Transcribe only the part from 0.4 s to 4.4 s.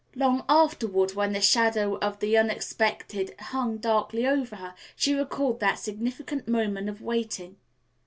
afterward, when the shadow of the unexpected hung darkly